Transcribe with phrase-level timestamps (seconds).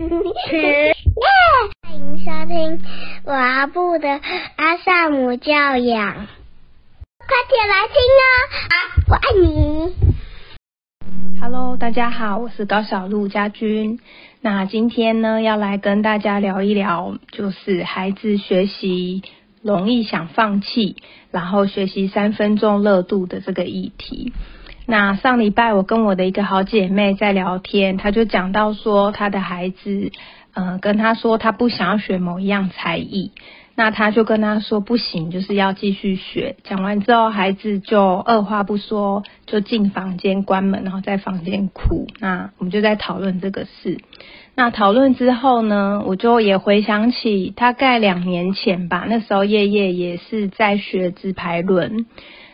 [0.00, 0.08] 欢
[1.94, 2.80] 迎收听
[3.22, 4.08] 我阿布的
[4.56, 8.24] 阿萨姆教养，快点来听哦！
[8.70, 8.74] 啊，
[9.08, 9.92] 我爱你。
[11.38, 14.00] Hello，大家好，我是高小璐家军。
[14.40, 19.22] 那今天呢，要来跟大家聊一聊，就是孩子学习
[19.60, 20.96] 容易想放弃，
[21.30, 24.32] 然后学习三分钟热度的这个议题。
[24.90, 30.10] 那上礼拜我跟我的一个好姐妹在聊天，她就讲到说，她的孩子，
[30.52, 33.30] 呃，跟她说她不想要学某一样才艺，
[33.76, 36.56] 那她就跟她说不行，就是要继续学。
[36.64, 42.08] 讲完之后，孩子就二话不说就进房间关门，然后在房间哭。
[42.18, 44.00] 那我们就在讨论这个事。
[44.56, 52.06] 那讨论之后呢，我就也回想起大概两年前吧，那时候叶叶也是在学直排轮。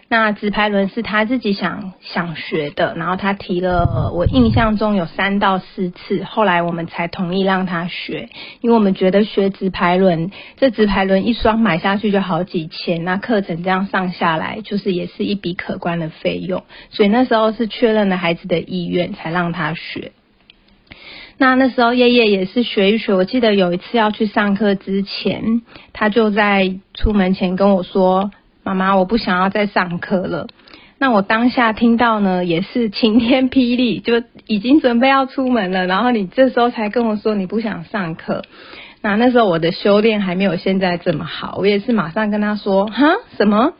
[0.09, 8.29] 那直排轮是他自己想想学的，然后他提了，我印象中有三到四次，后来我们才同意让他学，
[8.61, 20.13] 因为我们觉得学直排轮，这直排轮一双买下去就好几千，那课程这样上下来，就是也是一笔可观的费用，所以那时候是确认了孩子的意愿才让他学。
[21.37, 28.31] 那那时候叶叶也是学一学，我记得有一次要去上课之前，他就在出门前跟我说。
[28.67, 30.49] 妈妈，我不想要再上课了。
[30.99, 35.87] 那我当下听到呢，也是晴天霹雳，就已经准备要出门了。
[35.87, 38.43] 然后你这时候才跟我说你不想上课。
[39.03, 43.07] 那那时候我的修炼还没有现在这么好，我也是马上跟他说，哈，
[43.37, 43.75] 什么？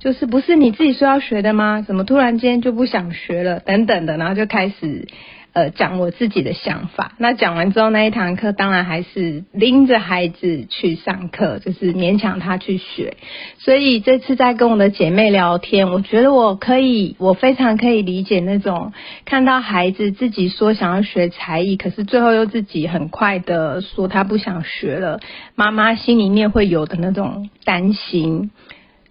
[0.00, 1.82] 就是不是你自己说要学的吗？
[1.86, 3.60] 怎么突然间就不想学了？
[3.60, 5.08] 等等的，然后就开始。
[5.56, 7.14] 呃，讲我自己的想法。
[7.16, 13.16] 那讲完之后，那一堂课当然还是拎着孩子去上课，就是勉强他去学。
[13.56, 18.92] 所以这次在跟我的姐妹聊天，我觉得我可以，我非常可以理解那种
[19.24, 25.20] 看到孩子自己说想要学才艺，可是最后又自己很快的说他不想学了，
[25.54, 28.50] 妈妈心里面会有的那种担心。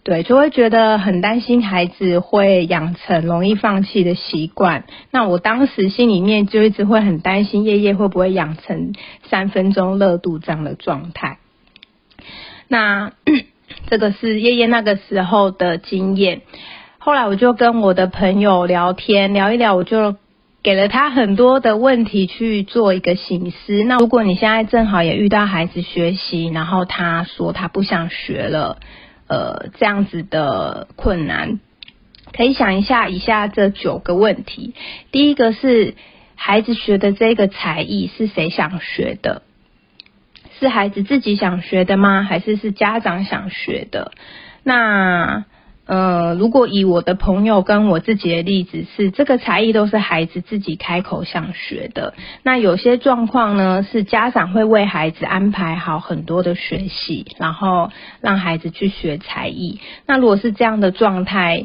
[0.06, 4.85] 对，就会觉得很担心孩子会养成容易放弃的习惯。
[5.09, 8.94] 那我当时心里面就一直会很担心叶叶会不会养成
[9.24, 11.40] 三分钟热度这样的状态。
[12.68, 13.13] 那
[13.90, 16.44] 这个是叶叶那个时候的经验。
[17.00, 20.18] 后来我就跟我的朋友聊天，聊一聊，我就
[20.62, 23.84] 给了他很多的问题去做一个醒思。
[23.84, 28.78] 那如果你现在正好也遇到孩子学习，然后他说他不想学了。
[29.28, 31.59] 呃，这样子的困难，
[32.34, 34.74] 可以想一下以下这九个问题。
[35.12, 35.96] 第一个是
[36.36, 39.41] 孩子学的这个才艺是谁想学的？
[40.59, 42.24] 是孩子自己想学的吗？
[42.24, 44.12] 还是是家长想学的？
[44.63, 45.46] 那。
[45.85, 52.13] 呃，如果以我的朋友跟我自己的例子是，这个才艺都是孩子自己开口想学的。
[52.44, 59.79] 那有些状况呢，是家长会为孩子安排好很多的学习，然后让孩子去学才艺。
[60.07, 61.63] 那如果是这样的状态，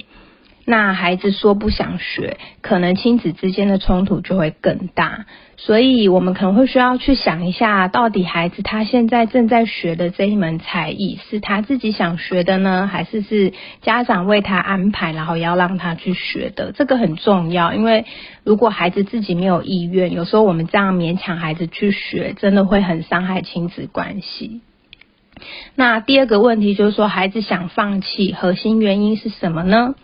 [0.65, 5.27] 那孩子说不想学，可能亲子之间的冲突就会更大。
[5.57, 16.73] 所以，我们可能会需要去想一下，到底孩子他现在正在学的这一门才艺，是他自己想学的呢，还是是家长为他安排，然后要让他去学的？
[16.73, 18.07] 这个很重要，因为
[18.45, 24.63] 如果孩子自己没有意愿，有时候我们这样勉强孩子去学，真的会很伤害亲子关系。
[25.75, 29.95] 那第二个问题就是说，孩子想放弃，核心原因是什么呢？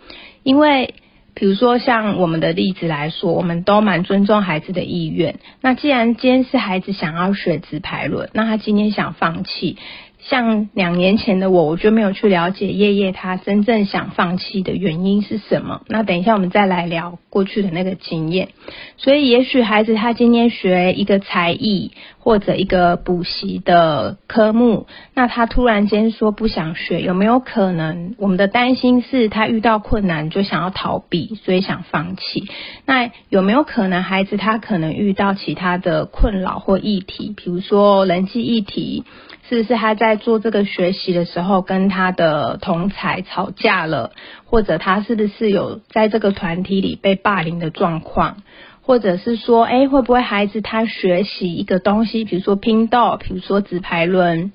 [0.47, 0.95] 因为。
[1.39, 5.35] 比如说，像我们的例子来说，我们都蛮尊重孩子的意愿。
[5.61, 9.77] 那既然今天是孩子想要学直排轮，那他今天想放弃。
[10.29, 15.81] 像两年前的我，我就没有去了解叶叶他真正想放弃的原因是什么。
[15.87, 18.49] 那等一下我们再来聊过去的那个经验。
[18.97, 32.49] 所以也许孩子他今天学一个才艺或者一个补习的科目，那他突然间说不想学，有没有可能我们的担心是他遇到困难就想要逃避，所以想放弃？
[32.85, 39.05] 那有没有可能孩子他可能遇到其他的困扰或议题，比如说人际议题？
[39.49, 44.11] 是不是他在做这个学习的时候跟他的同才吵架了，
[44.45, 48.37] 或者他是不是有在这个团体里被霸凌的状况，
[48.81, 54.51] 或者是说，哎，会不会孩子他学习一个东西，比如说拼豆，比如说纸牌轮，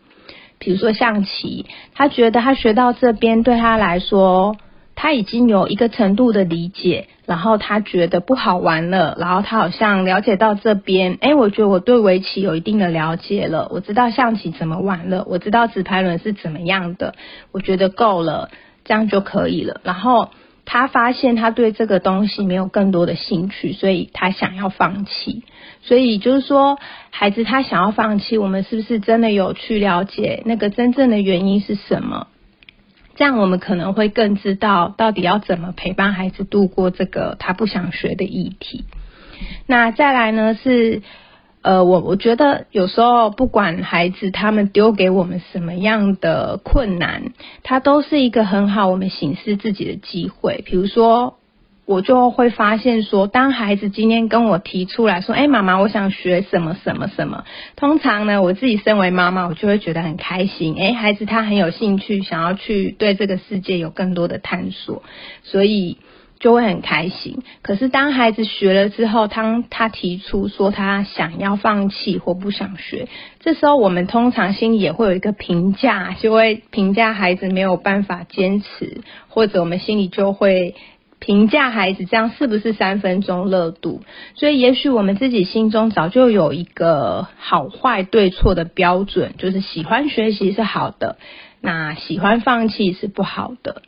[0.58, 4.56] 比如说象棋，他觉得他学到这边对他来说。
[4.94, 17.14] 他已经有一个程度的理解，然后他觉得不好玩了，然后他好像了解到这边，哎，我觉得我对围棋有一定的了解了，我知道象棋怎么玩了，我知道纸牌轮是怎么样的，
[17.52, 18.50] 我觉得够了，
[18.84, 19.80] 这样就可以了。
[19.84, 20.30] 然后。
[20.64, 25.42] 他发现他对这个东西没有更多的兴趣，所以他想要放弃。
[25.82, 26.78] 所以就是说，
[27.10, 32.28] 孩子他想要放弃，我们是不是真的有去了解那个真正的原因是什么？
[33.14, 38.85] 这样我们可能会更知道到底要怎么陪伴孩子度过这个他不想学的议题。
[39.67, 41.03] 那再来呢是。
[41.64, 50.64] 呃，我我觉得有时候不管孩子他们丢给我们什么样的困难，它都是一个很好我们醒视自己的机会。
[50.67, 51.38] 比如说，
[51.92, 57.44] 我就会发现说，当孩子今天跟我提出来说：“哎，妈妈，我想学什么什么什么。”
[57.76, 60.74] 通常呢，我自己身为妈妈，我就会觉得很开心。
[60.78, 65.02] 哎，孩子他很有兴趣，想要去对这个世界有更多的探索，
[65.42, 65.98] 所以。
[66.42, 67.44] 就会很开心。
[67.62, 73.06] 可是当孩子学了之后，当他提出说他想要放弃或不想学，
[73.38, 80.74] 这时候我们通常心里也会有一个评价，就会评价孩子没有办法坚持，或者我们心里就会
[81.24, 84.02] 评价孩子这样是不是三分钟热度。
[84.34, 91.16] 所以也许我们自己心中早就有一个好坏对错的标准，就是喜欢学习是好的，
[91.60, 93.82] 那喜欢放弃是不好的。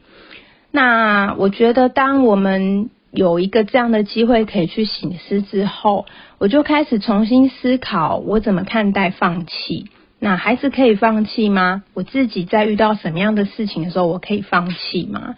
[0.71, 6.07] 那我觉得，当我们有一个这样的机会可以去醒思之后，
[6.39, 9.91] 我就开始重新思考我怎么看待放弃。
[10.21, 11.83] 那孩子可以放弃吗？
[11.95, 15.35] 我自己在遇到什么样的事情的时候，我可以放弃吗？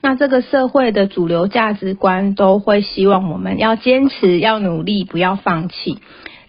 [0.00, 5.98] 那这个社会的主流价值观都会希望我们要坚持、要努力、不要放弃。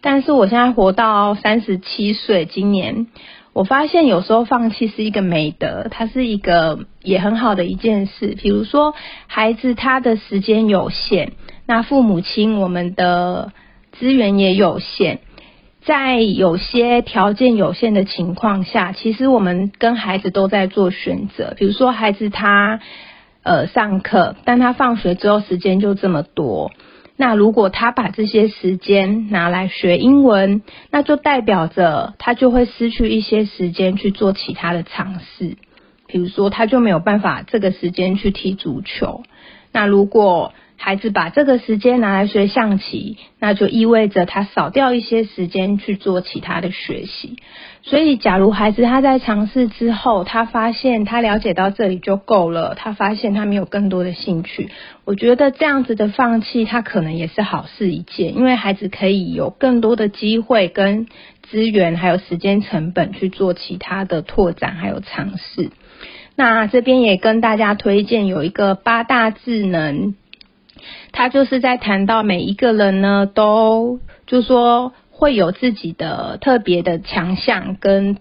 [0.01, 3.07] 但是我现在活到三十七岁，今年。
[3.51, 8.37] 我发现有时候放弃是一个美德，它是一个也很好的一件事。
[8.39, 8.93] 比如说，
[9.27, 11.33] 孩子他的时间有限，
[11.65, 13.51] 那父母亲我们的
[13.91, 15.19] 资源也有限，
[15.83, 21.53] 在有些条件有限的情况下，其实我们跟孩子都在做选择。
[21.57, 22.79] 比如说，孩子他
[23.49, 26.71] 呃上课，但他放学之后时间就这么多。
[27.17, 30.61] 那如果他把这些时间拿来学英文，
[30.91, 35.57] 那就代表着他就会失去一些时间去做其他的尝试，
[36.05, 39.23] 比如说他就没有办法这个时间去踢足球。
[39.71, 47.37] 那如果孩子把这个时间拿来学象棋，那就意味着他少掉一些时间去做其他的学习。
[47.81, 54.69] 所以，假如孩子他在尝试之后，他发现他了解到这里就够了，他发现他没有更多的兴趣，
[55.05, 61.07] 我觉得这样子的放弃，他可能也是好事一件，因为孩子可以有更多的机会、跟
[61.49, 65.71] 资源，还有时间成本去做其他的拓展，还有尝试。
[66.35, 70.15] 那这边也跟大家推荐有一个八大智能。
[71.11, 78.15] 他就是在谈到每一个人呢，都就说会有自己的特别的强项跟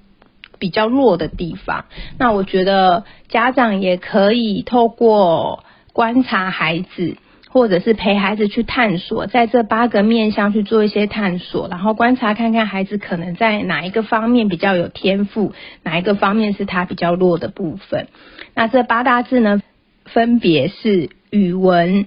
[0.59, 1.85] 比较弱的地方。
[2.19, 5.63] 那我觉得家长也可以透过
[5.93, 7.17] 观察孩子，
[7.51, 15.53] 或者是陪孩子去探索，在这八个面向去做一些探索，然后观察看看孩子可能在哪一个方面比较有天赋，
[15.85, 18.09] 哪一个方面是他比较弱的部分。
[18.57, 19.63] 那这八大字呢，
[20.05, 22.07] 分别是语文。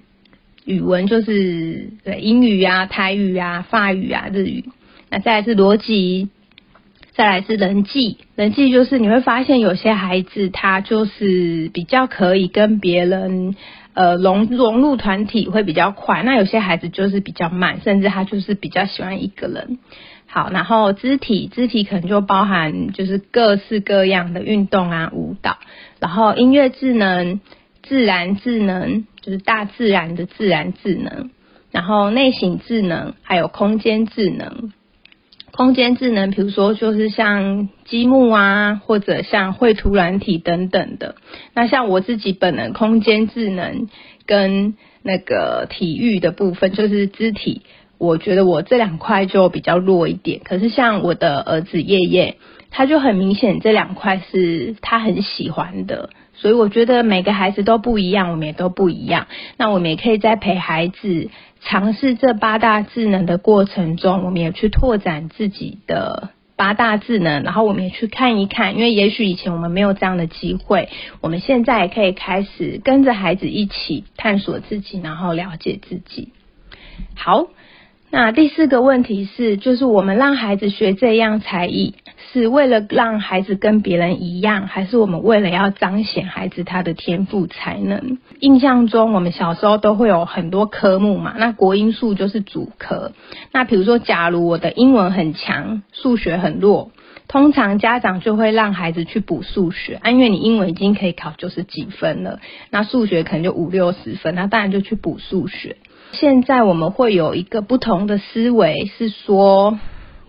[0.63, 4.65] 语文就是对英语啊、台语啊、法语啊、日语，
[5.11, 6.29] 那再来是逻辑，
[7.11, 8.17] 再来是人际。
[8.35, 13.55] 人际就是你会发现有些孩子他就是比较可以跟别人
[13.93, 19.77] 呃融融入团体会比较快，那有些孩子就是比较慢，甚至他就是比较喜欢一个人。
[20.25, 25.57] 好，然后肢体，肢体可能就包含就是各式各样的运动啊、舞蹈，
[25.99, 27.39] 然后音乐智能。
[27.83, 31.31] 自然智能就是大自然的自然智能，
[31.71, 34.71] 然后内省智能还有空间智能。
[35.51, 41.15] 空间智能，比如说就是像积木啊，或者像绘图软体等等的。
[41.53, 43.89] 那像我自己本人，空间智能
[44.25, 47.63] 跟那个体育的部分，就是肢体，
[47.97, 50.39] 我觉得我这两块就比较弱一点。
[50.43, 52.37] 可是像我的儿子叶叶，
[52.69, 56.09] 他就很明显这两块是他很喜欢的。
[56.33, 59.27] 所以我觉得每个孩子都不一样，我们也都不一样。
[59.57, 61.29] 那我们也可以在陪孩子
[61.61, 70.89] 尝试这八大智能的过程中，我们也去拓展自己的八大智能，然后我们也去看一看，因为也许以前我们没有这样的机会，
[71.21, 76.33] 我们现在也可以开始跟着孩子一起探索自己，然后了解自己。
[77.15, 77.47] 好。
[78.13, 81.95] 那第四个问题是，就是我们让孩子学这样才艺，
[82.33, 88.17] 是为了让孩子跟别人一样，还是我们为了要彰显孩子他的天赋才能？
[88.39, 93.11] 印象中，我们小时候都会有很多科目嘛，那国英数就是主科。
[93.51, 96.91] 那比如说，假如我的英文很强，数学很弱。
[97.27, 105.77] 通常家长就会让孩子去补数学啊，因为你英文已经可以考九十几分了，那数学可能就五六十分，那当然就去补数学。
[106.11, 109.79] 现在我们会有一个不同的思维，是说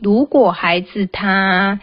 [0.02, 1.80] 如果孩子他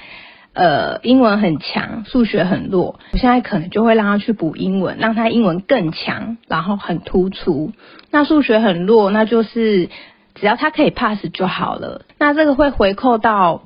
[0.54, 7.72] 呃英文很强，数学很弱，我现在可能就会让他去补英文，让他英文更强，然后很突出。
[8.12, 9.90] 那数学很弱，那就是
[10.36, 12.06] 只要他可以 pass 就好了。
[12.18, 13.64] 那这个会回扣到。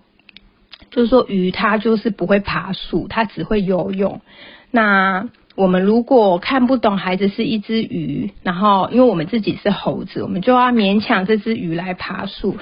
[0.91, 4.21] 就是说，鱼它就是不会爬树，它只会游泳。
[4.69, 12.57] 那我们如果看不懂孩子是一只鱼，然后因为我们自己是猴子，我们就要勉强这只鱼来爬树，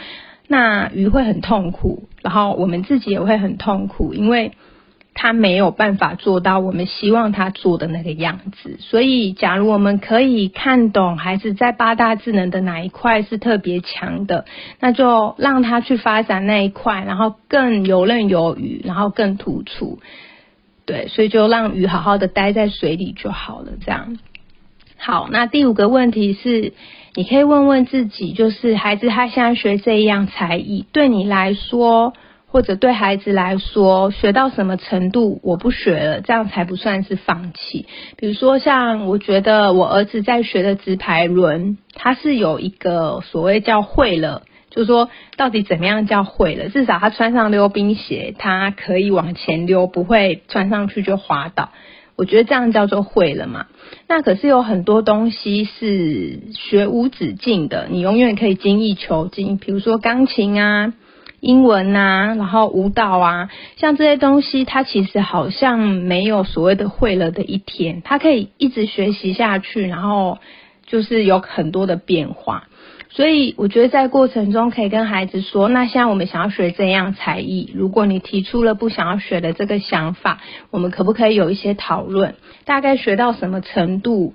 [0.52, 4.52] 那鱼会很痛苦，然后我们自己也会很痛苦，因为。
[5.14, 14.46] 他没有办法做到我们希望他做的那个样子，所以假如我们可以看懂孩子在八大智能的哪一块是特别强的，
[14.80, 20.00] 那就让他去发展那一块，然后更游刃有余，然后更突出。
[20.86, 23.74] 对，所以就让鱼好好的待在水里就好了。
[23.86, 24.18] 这样
[24.98, 25.28] 好。
[25.30, 26.72] 那第五个问题是，
[27.14, 32.14] 你可以问问自己，就是孩子他现在学这一样才艺，对你来说。
[32.54, 37.88] 或者对孩子来说，学到什么程度我不学了，这样才不算是放弃。
[38.18, 46.68] 比如说，像我觉得我儿子在学的直排轮，他是有一个所谓叫会了，就是说到底怎么样叫会了？
[46.68, 51.70] 至少他穿上溜冰鞋，他可以往前溜，不会穿上去就滑倒。
[52.22, 53.66] 我觉得这样叫做会了嘛。
[54.08, 59.58] 那可是有很多东西是学无止境的，你永远可以精益求精。
[59.58, 60.94] 比如说钢琴啊。
[61.40, 70.38] 英文呐，然后舞蹈啊，像这些东西，它其实好像没有所谓的会了的一天，它可以一直学习下去，然后
[70.86, 72.68] 就是有很多的变化。
[73.12, 80.42] 所以我觉得在过程中可以跟孩子说，那现在我们想要学这样才艺，如果你提出了不想要学的这个想法，
[80.72, 82.36] 我们可不可以有一些讨论？
[82.66, 84.34] 大概学到什么程度？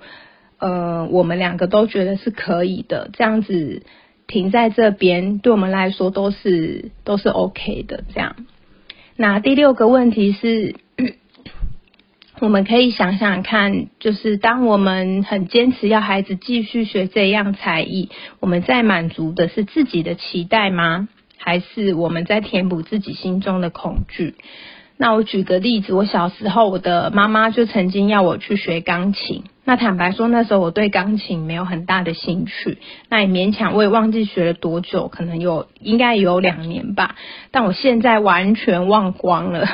[0.59, 3.83] 呃，我们两个都觉得是可以的，这样子。
[4.27, 8.03] 停在这边，对我们来说都是都是 OK 的。
[8.13, 8.35] 这样，
[9.15, 10.75] 那第六个问题是，
[12.39, 21.07] 我们可以想想看，就是当我们很坚持要孩子继续学这样才艺，我们在满足的是自己的期待吗？
[21.39, 24.35] 还是我们在填补自己心中的恐惧？
[24.97, 29.43] 那我举个例子，我小时候我的妈妈就曾经要我去学钢琴。
[29.63, 32.77] 那坦白说，那时候我对钢琴没有很大的兴趣，
[33.09, 37.15] 那也勉强，我也忘记学了多久，可能有应该有两年吧。
[37.51, 39.67] 但我现在完全忘光了，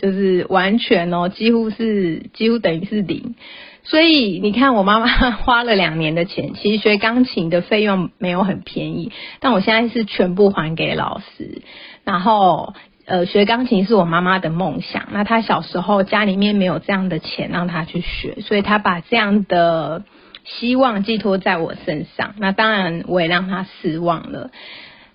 [0.00, 3.34] 就是完全哦，几乎是几乎等于是零。
[3.82, 5.06] 所以你看，我妈妈
[5.44, 11.62] 花了两年的钱，其实学钢琴的费用没有很便宜，但我现在是全部还给老师，
[12.04, 12.74] 然后。
[13.10, 15.08] 呃，学钢琴是我妈妈的梦想。
[15.12, 20.04] 那她小时候家里面没有这样的钱让她去学，所以她把这样的
[20.44, 22.34] 希望寄托在我身上。
[22.36, 24.50] 那当然我也让她失望了。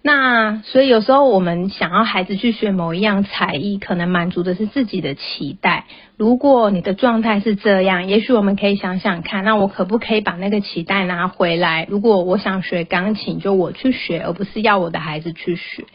[0.05, 5.86] 那所以有时候我们想要孩子去学某一样才艺，可能满足的是自己的期待。
[6.17, 11.88] 如果你的状态是这样，也许我们可以想想看，那我可不可以把那个期待拿回来？
[11.89, 15.86] 如果我想学钢琴，就我去学，而不是要我的孩子去学。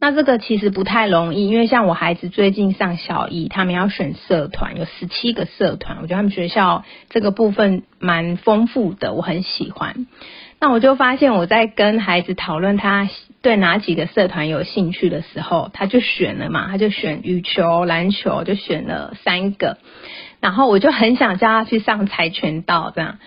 [0.00, 10.06] 那这个其实不太容易，因为像我孩子最近上小一，他们要选社团，有十七个社团，我觉得他们学校这个部分蛮丰富的，我很喜欢。
[10.60, 13.08] 那我就发现我在跟孩子讨论他
[13.42, 19.78] 对哪几个社团有兴趣的时候，他就选了嘛，他就选羽球、篮球，就选了三个。
[20.40, 23.18] 然后我就很想叫他去上跆拳道这样，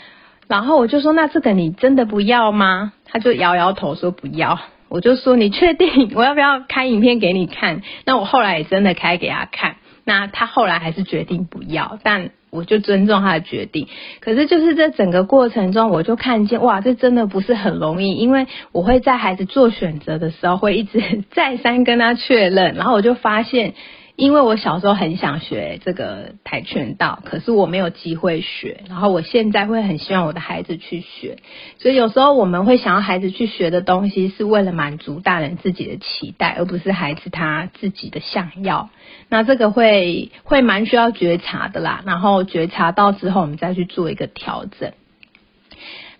[0.47, 4.59] 然后我就说：“那这个你真的不要吗？”他就摇摇头说：“不要。”
[4.89, 7.81] 我就说你确定 我要不要开影片给你看？
[8.05, 9.77] 那我后来也真的开给他看。
[10.03, 13.87] 那他后来还是决定不要，但我就尊重他的决定。
[14.19, 23.73] 可是就是这整个过程中，我就看见哇，这真的不是很容易，因为我会在孩子做选择的时候，会一直再三跟他确认，然后我就发现。
[24.17, 28.81] 因为我小时候很想学这个跆拳道，可是我没有机会学。
[28.87, 31.37] 然后我现在会很希望我的孩子去学，
[31.79, 38.89] 所以有时候我们会想要孩子去学的东西，是为了满足大人自己的期待，而不是孩子他自己的想要。
[39.31, 42.03] 那这个会会蛮需要觉察的啦。
[42.05, 44.91] 然后觉察到之后，我们再去做一个调整。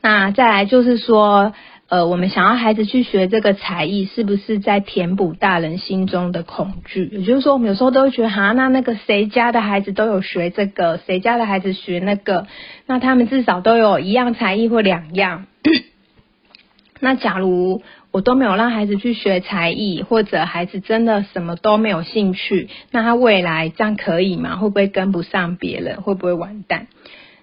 [0.02, 1.54] 那再来就是说。
[1.92, 7.04] 呃，我们想要孩子去学这个才艺，是不是在填补大人心中的恐惧？
[7.12, 12.48] 也就是说，我们有时候都会觉得，哈，那那个谁家的孩子都有学这个，谁家的孩子学那个，
[12.86, 15.48] 那他们至少都有一样才艺或两样。
[17.02, 24.58] 那假如我都没有让孩子去学才艺，或者孩子真的什么都没有兴趣，那他未来这样可以吗？
[24.58, 26.02] 会不会跟不上别人？
[26.02, 26.88] 会不会完蛋？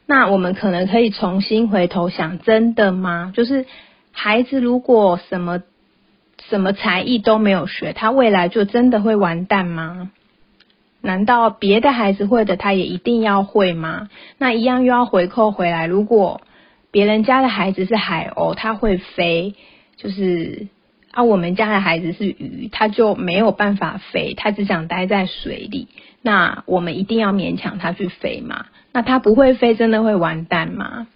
[0.06, 3.32] 那我们可能可以重新回头想，真的吗？
[3.34, 3.66] 就是
[4.12, 5.62] 孩子如果什么
[6.48, 10.10] 什么才艺都没有学，他未来就真的会完蛋吗？
[11.00, 14.08] 难道别的孩子会的，他也一定要会吗？
[14.36, 15.86] 那一样又要回扣回来。
[15.86, 16.40] 如果
[16.90, 19.54] 别人家的孩子是海鸥，他会飞，
[19.98, 20.68] 就是
[21.10, 25.88] 啊，我们家的孩子是鱼，他就没有办法飞，他只想待在水里。
[26.22, 28.66] 那我们一定要勉强他去飞吗？
[28.92, 31.06] 那他不会飞，真的会完蛋吗？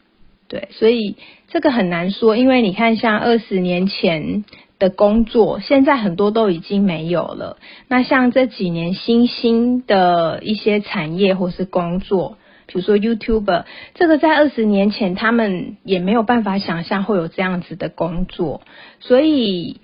[0.49, 1.17] 对，所以
[1.49, 4.45] 这个很难说，因为你看，像二十年前
[4.79, 7.57] 的工作，现在很多都已经没有了。
[7.89, 12.37] 那像这几年新兴的一些产业或是工作，
[12.73, 13.65] 比如说 YouTuber，
[13.95, 18.63] 这个在二十年前他们也没有办法想象会有这样子的工作，
[19.01, 19.81] 所以。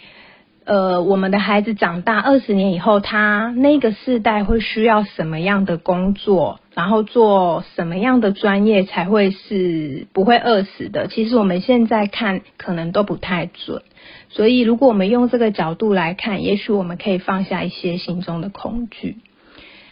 [0.71, 11.07] 呃，我们的孩子长大二十年以后，他那个世代会需要什么样的工作，然后做什么样的专业才会是不会饿死的？
[11.09, 13.80] 其实我们现在看可能都不太准，
[14.28, 19.16] 所以如果我们用这个角度来看，也许我们可以放下一些心中的恐惧。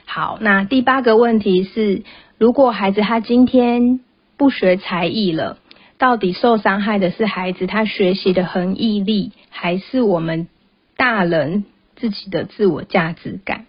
[0.04, 2.02] 好，那第八个问题是，
[2.38, 4.00] 如果孩子他今天
[4.36, 5.58] 不学才艺了，
[5.98, 10.48] 到底受伤害的是孩子他学习的恒毅力，还是我们？
[10.98, 11.66] 大人
[11.96, 13.66] 自己的自我价值感，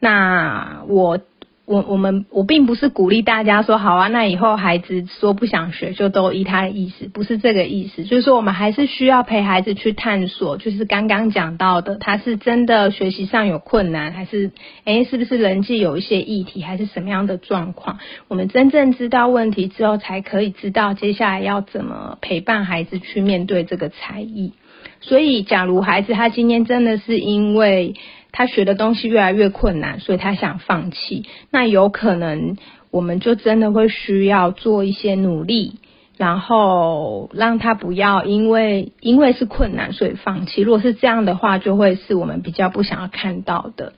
[0.00, 1.20] 那我
[1.66, 14.50] 我我们我并不是鼓励大家说好啊，那以后孩子说不想学就都依他的意思，不是这个意思，就是说我们还是需要陪孩子去探索，就是刚刚讲到的，他是真的学习上有困难，还是
[14.84, 17.98] 诶是不是人际有一些议题，还是什么样的状况？
[18.28, 24.52] 我们真正知道问题之后，才可以知道接下来要怎么陪伴孩子去面对这个才艺。
[25.00, 27.94] 所以，假如孩子他今天真的是因为
[28.36, 32.56] 他学的东西越来越困难，所以他想放弃，那有可能
[32.90, 35.74] 我们就真的会需要做一些努力，
[36.18, 40.62] 然后让他不要因为因为是困难所以放弃。
[40.62, 43.92] 如果是这样的话，就会是我们比较不想要看到的。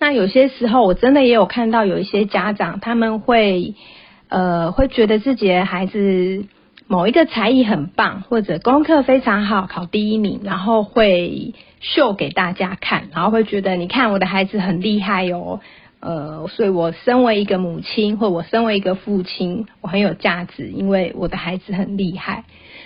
[0.00, 3.76] 那有些时候，我真的也有看到有一些家长他们会
[4.28, 6.44] 呃会觉得自己的孩子。
[6.88, 15.60] 某一个才艺很棒，或者功课非常好，考第一名，然后会秀给大家看，然后会觉得你看我的孩子很厉害哦，
[15.98, 22.44] 呃，所以我身为一个母亲，或我身为一个父亲，我很有价值，因为我的孩子很厉害。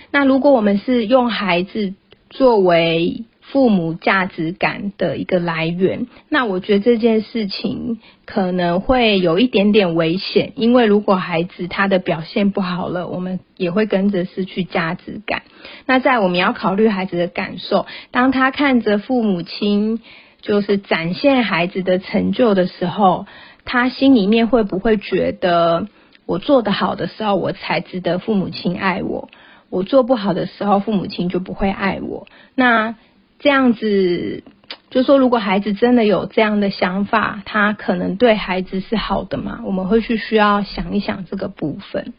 [0.09, 1.93] 那如果我们是用孩子
[2.29, 15.41] 作为父母价值感的一个来源，那我觉得这件事情可能会有一点点危险，因为如果孩子他的表现不好了，我们也会跟着失去价值感。
[15.85, 19.99] 那在我们要考虑孩子的感受，当他看着父母亲
[20.41, 23.25] 就是展现孩子的成就的时候，
[23.65, 25.89] 他心里面会不会觉得
[26.25, 29.27] 我做得好的时候，我才值得父母亲爱我；
[29.69, 32.27] 我做不好的时候，父母亲就不会爱我？
[32.55, 32.95] 那
[33.41, 34.43] 这样子，
[34.91, 39.61] 就说如果孩子真的有这样的想法，他可能对孩子是好的嘛？
[39.65, 42.13] 我们会去需要想一想这个部分。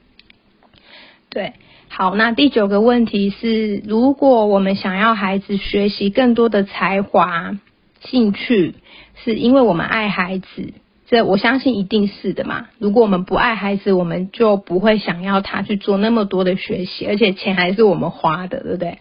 [1.31, 1.53] 对，
[1.89, 7.57] 好，那第九个问题是，如果我们想要孩子学习更多的才华、
[8.01, 8.75] 兴趣，
[9.15, 10.75] 是因为我们爱孩子，
[11.07, 12.67] 这我相信一定是的嘛。
[12.79, 18.99] 如果我们不爱孩子，我们就不会想要他去做那么多的学习，而且钱还是我们花的，对不对？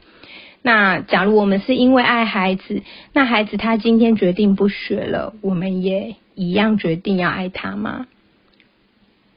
[0.62, 8.06] 那假如我们是因为爱孩子，那孩子他今天决定不学了，我们也一样决定要爱他吗？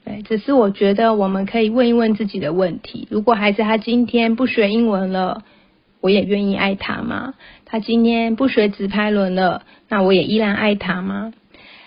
[0.05, 5.43] 对，只是我觉得我们可以问一问自己的问题：如果孩子他今天不学英文了，
[6.03, 7.33] 我也愿意爱他吗？
[7.65, 11.33] 他今天不学直拍轮了，那我也依然爱他吗？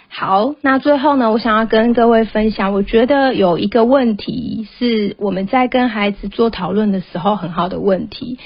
[0.09, 8.39] 好，那最后呢，我想要跟各位分享，我觉得有一个问题是我们在跟孩子做讨论的时候很好的问题。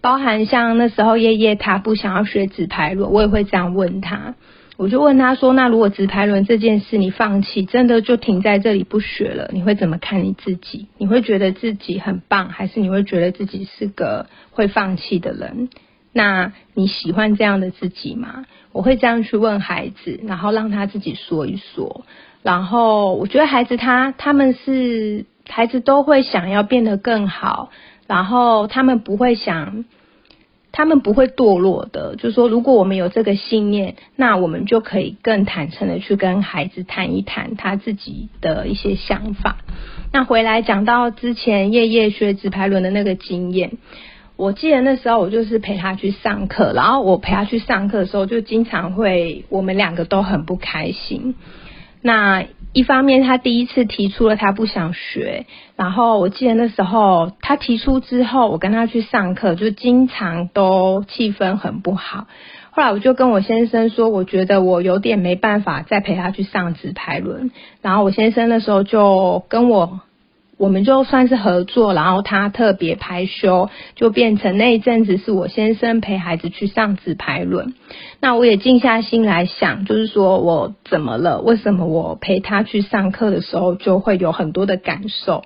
[0.00, 4.34] 包含像那时候叶叶他不想要学直排轮，我也会这样问他。
[4.76, 10.86] 我就问他说：“那如果直排轮这件事你放弃，真的就停在这里不学了，你会怎么看你自己？
[10.98, 15.68] 你会觉得自己很棒，还是你会觉得自己是个会放弃的人？
[16.12, 22.04] 那你喜欢这样的自己吗？”我会这样去问孩子，然后让他自己说一说。
[22.44, 27.70] 然后我觉得孩子他他们是孩子都会想要变得更好。
[28.08, 29.84] 然后他们不会想，
[30.72, 32.16] 他们不会堕落的。
[32.16, 39.58] 就是说，如果我们有这个信念，那我们就可以更坦诚的去跟孩子谈一谈他自己的一些想法。
[40.10, 43.72] 那回来讲到之前夜夜学直排轮的那个经验，
[44.36, 51.34] 我记得那时候我就是陪他去上课，然后我陪他去上课的时候，就经常会我们两个都很不开心。
[52.00, 52.46] 那
[52.78, 62.28] 一方面，他第一次提出了他不想学，然后我记得那时候他提出之后，我跟他去上课，就经常都气氛很不好。
[62.70, 67.50] 后来我就跟我先生说，我觉得我有点没办法再陪他去上直排轮，
[67.82, 70.00] 然后我先生那时候就跟我。
[70.58, 77.74] 我们就算是合作，然后他特别排休，就变成那一阵子是我先生陪孩子去上纸牌轮。
[78.20, 81.40] 那我也静下心来想，就是说我怎么了？
[81.40, 85.44] 为什么我陪他去上课的时候就会有很多的感受？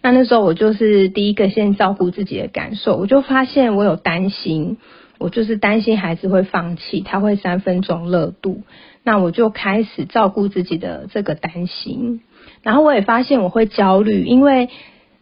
[0.00, 4.78] 那那时候我就是第一个先照顾自己的感受，我就发现我有担心，
[5.18, 8.62] 我就是担心孩子会放弃，他会三分钟热度。
[9.02, 12.22] 那我就开始照顾自己的这个担心。
[12.66, 14.68] 然后我也发现我会焦虑，因为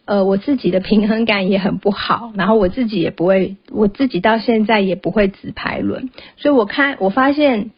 [0.05, 7.69] 呃我自己的平衡感也很不好，然后我自己也不会，我自己到现在也不会直排轮，所以我看我发现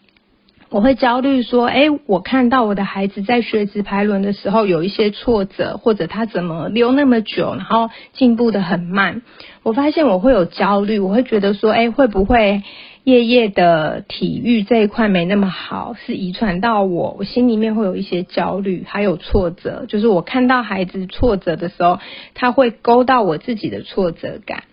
[0.69, 9.21] 我会焦虑说，哎，我看到我的孩子在学直排轮的时候有一些挫折，或者他怎么溜那么久，然后进步的很慢，
[9.63, 12.63] 我发现我会有焦虑，我会觉得说，哎，会不会？
[13.07, 19.85] 夜夜的体育这一块没那么好，是遗传到我，我心里面会有一些焦虑，还有挫折。
[19.87, 21.99] 就是我看到孩子挫折的时候，
[22.33, 24.65] 他会勾到我自己的挫折感，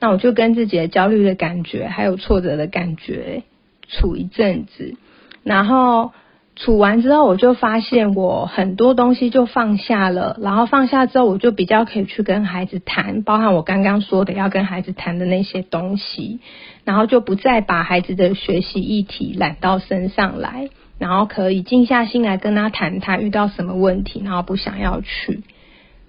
[0.00, 3.42] 那我就跟自己的焦虑的感觉，还有挫折的感觉
[3.86, 4.96] 处一阵子，
[5.42, 6.12] 然后。
[6.56, 16.38] 处完之后，我就发现我很多东西就放下了，然后放下之后，我就比较可以去跟孩子谈，包含我刚刚说的要跟孩子谈的那些东西，
[16.84, 25.42] 然后就不再把孩子的学习议题揽到身上来，然后可以静下心来跟他谈他遇到什么问题，然后不想要去。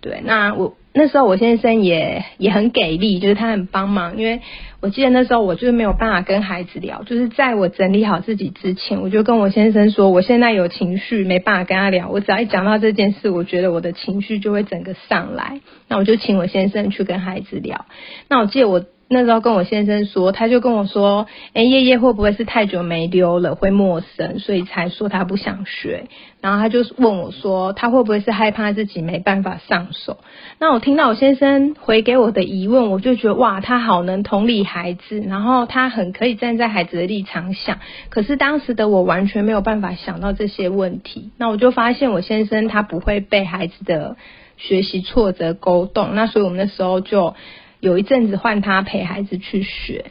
[0.05, 4.39] 对，那我那时候我先生也也很给力，就是他很帮忙，因为
[4.81, 17.85] 我记得那时候我就是没有办法跟孩子聊，就是在我整理好自己之前，我就跟我先生说，我现在有情绪，没办法跟他聊，我只要一讲到这件事，我觉得我的情绪就会整个上来，那我就请我先生去跟孩子聊。
[18.29, 18.85] 那我记得我。
[19.07, 26.05] 那时候跟我先生说，他就跟我说：“哎，叶叶会不会是太久没溜了，会陌生，所以才说他不想学？”
[26.41, 30.17] 然后他就问我说：“他会不会是害怕自己没办法上手？”
[30.57, 37.77] 那我听到我先生回给我的疑问，我就觉得哇，他好能同理孩子，然后他很可以站在孩子的立场想。
[38.09, 41.29] 可是当时的我完全没有办法想到这些问题。
[41.37, 44.17] 那我就发现我先生他不会被孩子的
[44.57, 46.15] 学习挫折勾动。
[46.15, 47.35] 那所以我们那时候就。
[47.79, 50.05] 有一阵子换他陪孩子去学，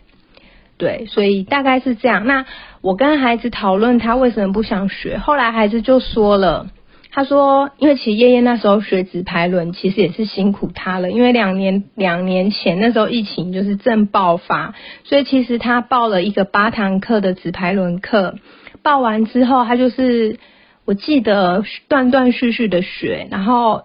[0.77, 2.27] 对，所以大概是这样。
[2.27, 2.47] 那
[2.83, 6.69] 我跟孩子讨论他为什么不想学，后来孩子就说了，
[7.11, 14.75] 他说，因为其实叶叶那时候学直排轮，其实也是辛苦他了，因为两年两年前那时候疫情就是正爆发，
[15.05, 18.37] 所以其实他报了一个八堂课的直排轮课，
[18.83, 20.39] 报完之后他就是
[20.85, 23.85] 我记得断断续续的学，然后。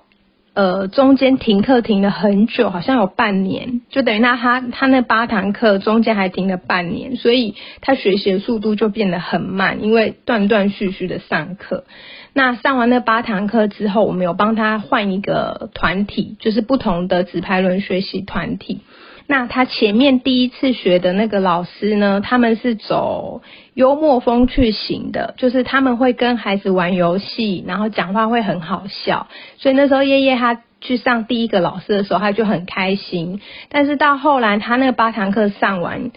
[0.59, 11.85] 呃，中间停课停了很久，好像有半年，就等于那他他那八堂课中间还停了半年，所以他学习的速度就变得很慢，因为断断续续的上课。
[12.33, 18.81] 那上完那八堂课之后，我们有帮他换一个团体，就是不同的直排轮学习团体。
[19.31, 23.43] 那他前面第一次学的那个老师呢，他们是走
[23.75, 29.27] 幽默风趣型的，就是他们会跟孩子玩游戏，然后讲话会很好笑。
[29.59, 33.39] 所以那时候叶叶他去上第一个老师的时候，他就很开心。
[33.69, 36.09] 但是到后来他那个八堂课上完，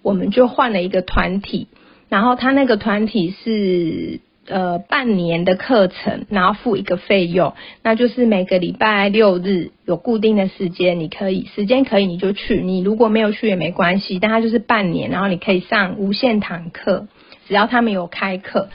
[0.00, 1.68] 我们就换了一个团体，
[2.08, 4.20] 然后他那个团体是。
[4.46, 17.06] 呃，半年的课程，然后付一个费用，那就是每个礼拜六日有固定的时间，你可以时间可以你就去，你如果没有去也没关系，但它就是半年，然后你可以上无限堂课，
[17.48, 18.68] 只要他们有开课。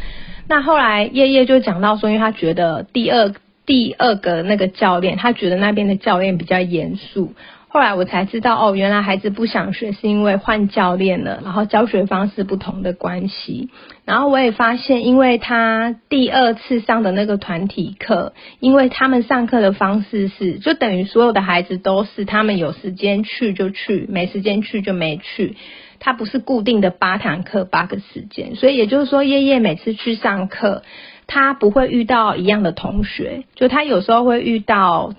[0.47, 3.31] 那后来叶叶就讲到说，因为他觉得第二
[3.67, 7.33] 第二个那个教练，他觉得那边的教练比较严肃。
[7.71, 13.69] 后来我才知道，哦，原来孩子不想学是因为换教练了，然后教学方式不同的关系。
[14.05, 25.55] 然后我也发现，因为他第二次上的那个团体课，因为他们上课的方式是，就等于所有的孩子都是他们有时间去就去，没时间去就没去。
[25.99, 30.81] 他不是固定的八堂课八个时间，所以也就是说，叶叶每次去上课，
[31.27, 35.13] 他不会遇到一样的同学，就他有时候会遇到。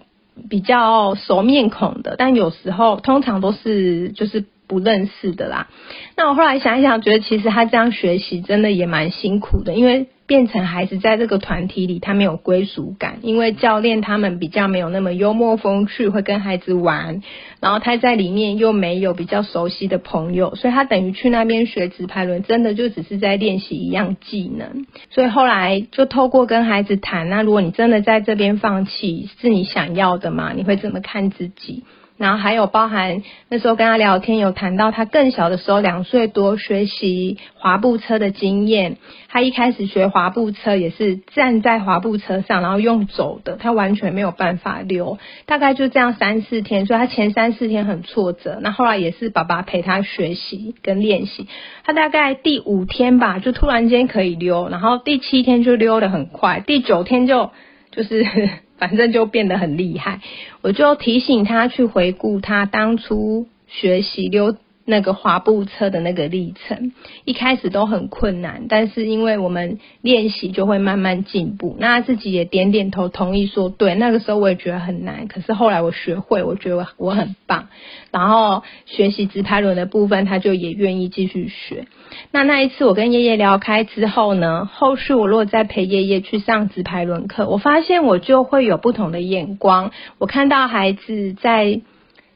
[0.49, 5.69] 比较熟面孔的，但有时候通常都是就是不认识的啦。
[6.17, 10.07] 那我后来想一想，觉得其实他这样学习真的也蛮辛苦的，因为。
[10.31, 17.21] 变成孩子在这个团体里，他没有归属感，因为教练他们比较没有那么幽默风趣，会跟孩子玩，
[17.59, 24.87] 然后他在里面又没有比较熟悉的朋友，所以他等于去那边学直排轮，真的就只是在练习一样技能。
[25.11, 30.53] 所以后来就透过跟孩子谈，那如果你真的在这边放弃，是你想要的吗？
[30.55, 31.83] 你会怎么看自己？
[32.21, 38.99] 然后还有包含那时候跟他聊天，有谈到他更小的时候，两岁多学习滑步车的经验。
[39.31, 45.19] 他一开始学滑步车也是站在滑步车上，然后用走的，他完全没有办法溜。
[45.47, 48.59] 大概就这样三四天，所以他前三四天很挫折。
[48.61, 51.47] 那后来也是爸爸陪他学习跟练习。
[51.85, 57.51] 他大概第五天吧，就突然间可以溜，然后第七天就溜得很快，第九天就
[57.91, 58.25] 就是。
[58.81, 60.23] 反正就变得很厉害，
[60.63, 64.57] 我就提醒他去回顾他当初学习溜
[64.91, 66.93] 那个滑步车的那个历程，
[67.25, 71.77] 一开始都很困难，但是因为我们练习就会慢慢进步。
[71.79, 77.69] 那自己也点点头同意说，对，那个时候我也觉得很难，可是后来我学会，我觉得我很棒。
[78.11, 81.87] 然后学习直排轮的部分，他就也愿意继续学。
[82.33, 89.93] 那那一次我跟爷爷聊开之后呢，后续我如果再陪爷爷去上直排轮课，我发现我就会有不同的眼光。
[90.19, 91.81] 我看到孩子在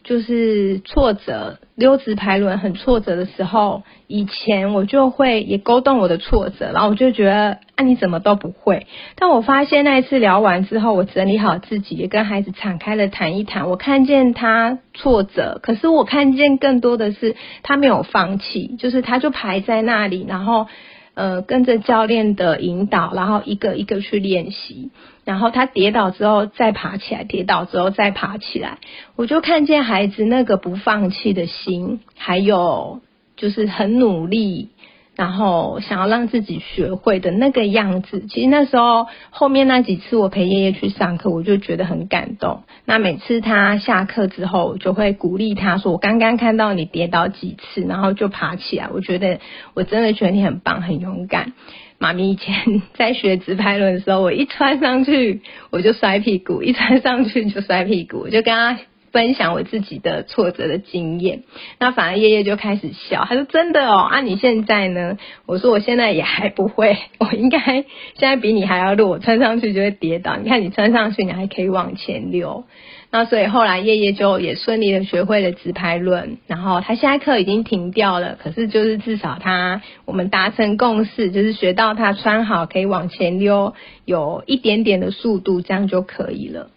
[0.04, 8.86] 就是挫折溜直排轮很挫折的时候，以前我就会也勾动我的挫折，然后我就觉得啊你怎么都不会。
[9.16, 13.68] 但我发现那一次聊完之后，我整理好自己，也跟孩子敞开了谈一谈。
[13.68, 20.68] 我看见他挫折，可是我看见更多的是他没有放弃，就是他就排在那里，然后。
[21.16, 24.90] 呃，跟着教练的引导，然后一个一个去练习，
[25.24, 28.78] 然后他跌倒之后再爬起来，跌倒之后再爬起来，
[29.16, 33.00] 我就看见孩子那个不放弃的心，还有
[33.36, 34.70] 就是很努力。
[35.16, 42.64] 然后想要让自己学会的那个样子，其实那时候后面那几次我陪爷爷去上课，我就觉得很感动。
[42.84, 48.88] 那每次他下课之后，我就会鼓励他说：“我刚刚看到你跌倒几次，然后就爬起来。
[48.92, 49.38] 我觉得
[49.74, 51.52] 我真的觉得你很棒，很勇敢。”
[51.98, 58.76] 妈咪以前在学直排轮的时候，我一穿上去我就摔屁股，一穿上去就摔屁股，我就跟他。
[59.14, 61.44] 分享我自己的挫折的经验，
[61.78, 70.36] 那反而叶叶就开始笑，他说：“真的哦，啊你现在呢？”我说：“我现在也还不会， 我应该现在比你还要弱，我穿上去就会跌倒。
[70.36, 72.64] 你看你穿上去，你还可以往前溜。
[73.12, 83.74] 那所以后来叶叶就也顺利的学会了直拍轮，然后他现在课已经停掉了，可是就是至少他我们达成共识，就是学到他穿好可以往前溜，
[84.04, 86.70] 有一点点的速度，这样就可以了。”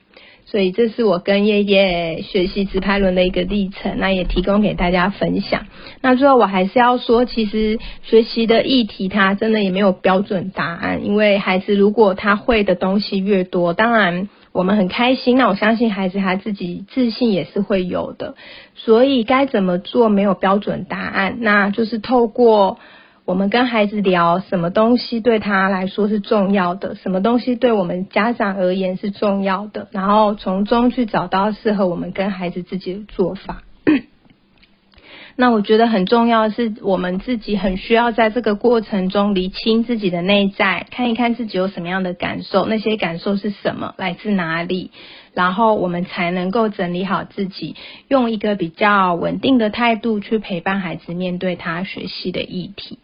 [0.49, 5.65] 所以这是我跟叶叶学习直拍轮的一个历程，那也提供给大家分享。
[6.01, 15.37] 那最后我还是要说，其实学习的议题它真的也没有标准答案，因为孩子如果他会的东西越多，当然我们很开心。
[15.37, 18.35] 那我相信孩子他自己自信也是会有的。
[18.73, 22.79] 所以该怎么做没有标准答案，那就是透过。
[23.27, 33.63] 我们跟孩子聊什么东西对他来说是重要的，什么东西对我们家长而言是重要的，然后从中去找到适合我们跟孩子自己的做法。
[35.35, 44.91] 那我觉得很重要的是，我们自己很需要在这个过程中理清自己的内在，看一看自己有什么样的感受，那些感受是什么，来自哪里，
[45.33, 47.75] 然后我们才能够整理好自己，
[48.07, 52.99] 用一个比较稳定的态度去陪伴孩子面对他学习的议题。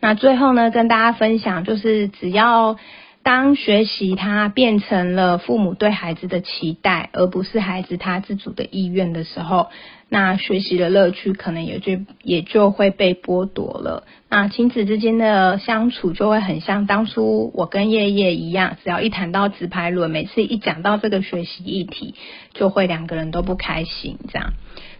[0.00, 2.76] 那最后呢，跟大家分享，就是只要
[3.22, 9.68] 当学习它变成了父母对孩子的期待，而不是孩子他自主的意愿的时候，
[10.08, 14.04] 那学习的乐趣可能也就也就会被剥夺了。
[14.30, 22.14] 那亲子之间的相处就会很像当初我跟叶叶一样，只要一谈到直排轮，每次一讲到这个学习议题，
[22.54, 24.52] 就会两个人都不开心这样。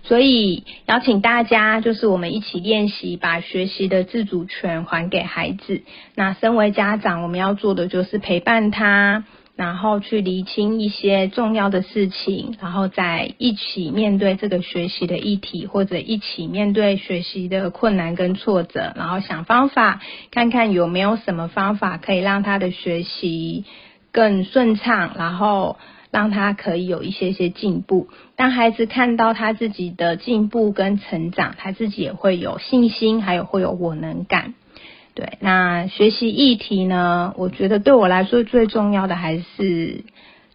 [0.03, 5.83] 所以邀请大家，就是我们一起练习，把学习的自主权还给孩子。
[6.14, 9.25] 那身为家长，我们要做的就是陪伴他，
[9.59, 23.64] 然后去厘清一些重要的事情，然后再一起面对这个学习的议题，或者一起面对学习的困难跟挫折，然后想方法，看看有没有什么方法可以让他的学习
[24.12, 25.77] 更顺畅，然后。
[26.11, 28.09] 让他可以有一些些进步。
[28.35, 34.55] 当孩子看到他自己的进步跟成长，他自己也会有信心，还有会有我能感。
[35.18, 37.35] 对，那学习议题呢？
[37.37, 40.04] 我觉得对我来说最重要的还是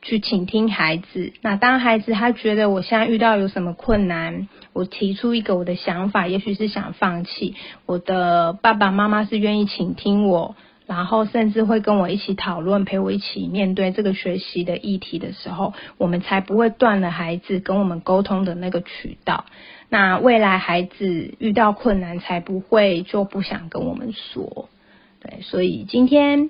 [0.01, 1.33] 去倾听孩子。
[1.41, 10.55] 那当孩子他觉得我现在遇到有什么困难，我提出一个我的想法，也许是想放弃，我的爸爸妈妈是愿意倾听我。
[10.85, 19.45] 然后甚至会跟我一起讨论，陪我一起面对这个学习的议题的时候，我们才不会断了孩子跟我们沟通的那个渠道。
[19.89, 24.69] 那未来孩子遇到困难，才不会就不想跟我们说。
[25.19, 26.49] 对，所以今天。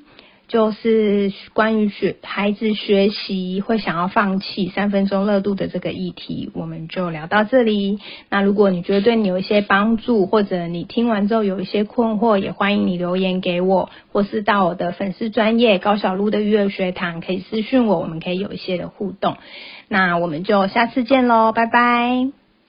[0.54, 7.98] 就是关于学孩子学习会想要放弃三分钟热度的这个议题，我们就聊到这里。
[8.30, 19.38] 那如果你觉得对你有一些帮助，或者你听完之后有一些困惑，也欢迎你留言给我，或是到我的粉丝专业高小璐的育儿学堂可以私讯我，我们可以有一些的互动。
[19.88, 22.43] 那我们就下次见喽，拜拜。